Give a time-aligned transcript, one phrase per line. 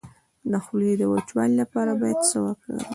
[0.51, 2.81] د خولې د وچوالي لپاره باید څه وکړم؟